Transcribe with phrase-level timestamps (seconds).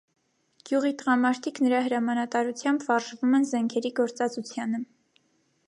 [0.69, 4.81] Գյուղի տղամարդիկ նրա հրամանատարությամբ վարժվում են զենքերի գործածությանը։